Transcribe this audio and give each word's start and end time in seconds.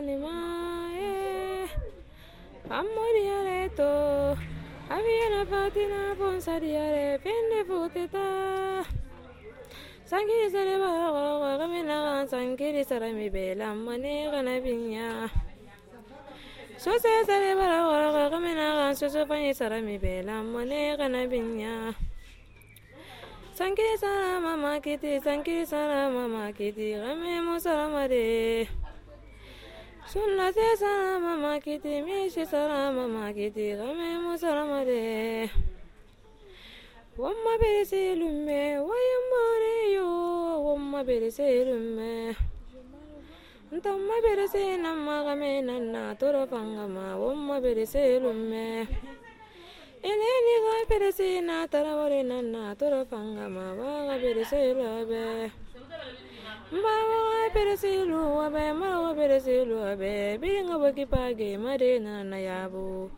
anima 0.00 0.32
eh 0.96 1.68
amoriare 2.72 3.68
to 3.76 3.92
aviana 4.88 5.44
fatina 5.44 6.16
ponsadiare 6.16 7.20
pende 7.20 7.60
futeta 7.68 8.24
sankiri 10.08 10.48
sare 10.48 10.74
bara 10.80 11.52
kamina 11.60 11.96
kan 12.06 12.24
sankiri 12.32 12.82
sare 12.90 13.12
mi 13.12 13.28
bela 13.28 13.76
mane 13.76 14.32
kana 14.32 14.56
binya 14.64 15.28
sose 16.80 17.12
sare 17.28 17.52
bara 17.60 18.24
kamina 18.32 18.66
kan 18.80 18.92
soso 18.96 19.28
fanyi 19.28 19.52
sare 19.52 19.84
mi 19.84 19.98
bela 19.98 20.40
mane 20.40 20.96
kana 20.96 21.28
binya 21.28 21.92
sankiri 23.52 24.00
sara 24.00 24.40
mama 24.40 24.80
kiti 24.80 25.20
sankiri 25.20 25.68
sara 25.68 26.08
mama 26.08 26.48
kiti 26.56 26.96
mare 26.96 27.20
sunna 27.20 27.28
sara 27.60 27.84
mama 27.84 28.08
kiti 28.08 28.40
mishi 28.64 28.64
sara 28.64 28.64
mama 28.64 28.64
kiti 28.64 28.64
kame 28.64 28.64
musara 28.64 28.64
mare 28.64 28.68
wamma 37.16 37.52
bere 37.60 37.84
se 37.86 38.16
lumme 38.18 38.60
wayamare 38.88 39.76
yo 39.94 40.08
wamma 40.66 41.04
bere 41.06 41.30
se 41.30 41.46
lumme. 41.64 42.34
Ntamma 43.70 44.16
bere 44.24 44.48
se 44.48 44.76
namma 44.82 45.22
kame 45.22 45.62
nanna 45.62 46.18
tora 46.18 46.42
fangama 46.44 47.14
wamma 47.14 47.60
bere 47.62 47.86
se 47.86 48.18
lumme. 48.18 48.88
Eleni 50.02 50.54
ga 50.64 50.76
perese 50.88 51.44
na 51.44 51.66
tarawore 51.68 52.24
na 52.24 52.40
na 52.40 52.74
toro 52.74 53.04
panga 53.04 53.46
ma 53.52 53.76
be 60.92 61.06
bi 61.06 61.06
nga 61.06 61.06
boki 61.06 61.06
page 61.06 61.56
ma 61.58 61.76
de 61.76 61.98
na 61.98 62.36
yabu. 62.36 63.10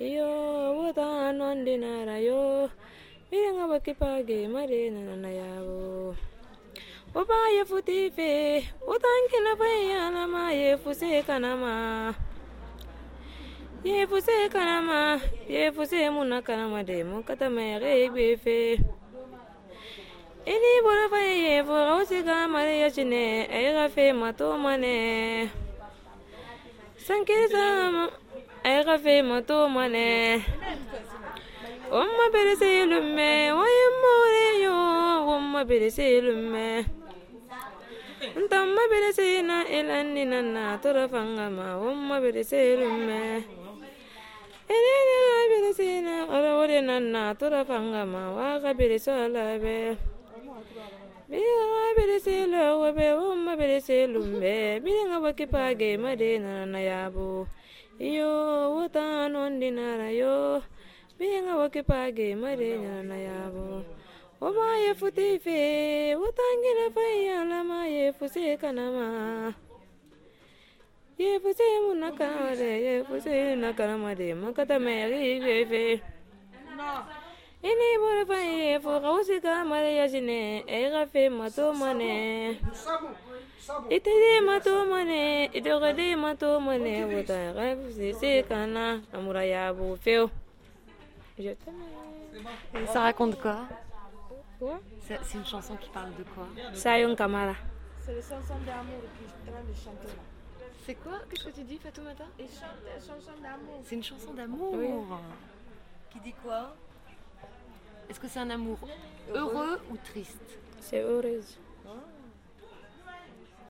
Iyo 0.00 0.28
wuta 0.76 1.32
non 1.32 1.64
dinara 1.64 2.20
yo 2.20 2.68
bi 3.30 3.38
nga 3.38 3.66
boki 3.66 3.94
page 3.94 4.48
ma 4.48 4.66
de 4.66 4.90
na 4.90 5.28
yabu. 5.28 6.14
Oba 7.14 7.34
ye 7.54 7.64
futi 7.64 8.10
fe 8.10 8.60
utangi 8.82 9.38
na 9.42 9.56
fa 9.56 9.64
ya 9.64 10.10
na 10.10 10.26
ma. 10.26 10.50
Ye 10.50 10.76
fuse 10.76 11.22
kana 11.26 11.56
ma 11.56 12.12
yefuse 13.84 14.48
kanama 14.48 15.20
yefuse 15.48 16.10
muna 16.10 16.42
kanama 16.42 16.82
de 16.82 17.04
mun 17.04 17.22
kata 17.22 17.50
mai 17.50 17.76
gbe 17.78 18.36
fe 18.40 18.80
ini 20.46 20.80
bora 20.82 21.08
fa 21.08 21.20
yefo 21.20 21.72
gausi 21.72 22.22
ga 22.24 22.48
mare 22.48 22.80
ya 22.80 22.90
chine 22.90 23.44
ay 23.44 23.88
fe 23.90 24.12
mato 24.12 24.56
sankiri 27.04 27.52
sama 27.52 28.08
ay 28.64 28.80
ga 28.80 28.96
fe 28.96 29.20
mato 29.20 29.68
mane 29.68 30.40
umma 31.92 32.24
bere 32.32 32.56
se 32.56 32.88
lumme 32.88 33.52
waye 33.52 33.86
more 34.00 34.46
yo 34.64 34.76
umma 35.36 35.60
bere 35.68 35.90
se 35.92 36.20
lumme. 36.24 36.84
Ntamma 38.24 38.82
bere 38.88 39.12
se 39.12 39.42
na 39.44 39.68
ilanni 39.68 40.24
nanna 40.24 40.80
tora 40.80 41.04
fangama 41.12 41.76
umma 41.76 42.16
bere 42.24 42.40
se 42.42 42.72
lumme 42.80 43.44
Elene 44.64 45.16
la 45.28 45.36
bere 45.52 45.70
sina 45.76 46.24
ala 46.32 46.56
wore 46.56 46.80
nanna 46.80 47.34
tora 47.36 47.64
fanga 47.68 48.06
ma 48.08 48.32
wa 48.32 48.58
ga 48.58 48.72
bere 48.72 48.96
sala 55.24 55.32
be 55.32 55.46
Bi 55.46 55.56
ga 55.56 55.56
bere 55.56 56.04
selo 56.04 56.04
wa 56.04 56.16
be 56.16 56.16
umma 56.16 56.16
bere 56.16 56.36
selum 56.36 56.36
be 56.36 56.36
bi 56.36 56.36
nga 56.36 56.36
waki 56.36 56.36
page 56.36 56.36
ma 56.36 56.44
na 56.44 56.64
na 56.64 56.78
yabo 56.78 57.46
Iyo 57.98 58.74
wuta 58.74 59.28
non 59.30 59.60
dinara 59.60 60.10
yo 60.12 60.62
bi 61.18 61.26
nga 61.40 61.56
waki 61.56 61.82
page 61.82 62.34
ma 62.34 62.54
na 62.54 63.02
na 63.02 63.16
yabo 63.16 63.84
Oma 64.40 64.76
ye 64.76 64.94
futi 64.94 65.38
fe 65.38 66.14
wutangina 66.16 66.90
fa 66.92 67.00
ya 67.00 67.44
la 67.44 67.62
ma 67.64 67.86
ye 67.86 68.12
fusi 68.12 68.58
kanama 68.60 69.54
ye 71.16 71.38
fuse 71.40 71.64
muna 71.86 72.12
kamade 72.12 72.82
ye 72.84 73.04
fuse 73.04 73.56
na 73.56 73.72
karamade 73.72 74.34
makata 74.34 74.78
me 74.78 75.06
ri 75.06 75.40
gefe 75.40 76.02
ini 77.64 77.88
borofa 78.02 78.38
ye 78.44 78.78
fo 78.84 79.00
kawusi 79.00 79.40
ka 79.40 79.64
mariyasine 79.64 80.64
ɛi 80.68 80.86
ka 80.92 81.02
fe 81.12 81.28
mato 81.28 81.72
mɔnɛ 81.72 82.10
i 83.88 83.98
tɛde 84.04 84.30
mato 84.44 84.84
mɔnɛ 84.84 85.48
i 85.56 85.60
dɔgɔde 85.64 86.06
mato 86.24 86.60
mɔnɛ 86.60 86.92
wota 87.08 87.38
ka 87.56 87.64
sise 87.96 88.44
ka 88.48 88.66
na 88.66 89.00
amurayabo 89.12 89.96
feu 89.96 90.30
Ça 92.92 93.00
raconte 93.00 93.40
quoi? 93.40 93.56
C'est 95.00 95.34
une 95.34 95.44
chanson 95.44 95.76
qui 95.76 95.88
parle 95.90 96.14
de 96.16 96.24
quoi? 96.24 96.46
Sayon 96.74 97.14
Kamara. 97.16 97.54
C'est 98.04 98.14
le 98.14 98.20
chanson 98.20 98.54
d'amour 98.66 99.02
qui 99.16 99.50
train 99.50 99.62
de 99.62 99.74
chanter 99.74 100.08
là. 100.08 100.22
C'est 100.84 100.94
quoi? 100.94 101.20
Qu'est-ce 101.28 101.46
que 101.46 101.50
tu 101.50 101.62
dis, 101.62 101.78
Fatoumata? 101.78 102.24
C'est 102.36 102.44
une 102.44 103.00
chanson 103.00 103.32
d'amour. 103.42 103.80
C'est 103.84 103.94
une 103.94 104.04
chanson 104.04 104.34
d'amour. 104.34 104.74
Oui. 104.74 104.88
Qui 106.10 106.20
dit 106.20 106.34
quoi? 106.42 106.74
Est-ce 108.08 108.20
que 108.20 108.28
c'est 108.28 108.40
un 108.40 108.50
amour 108.50 108.78
heureux. 109.34 109.80
ou 109.90 109.96
triste? 110.04 110.58
C'est 110.80 111.00
heureuse 111.02 111.58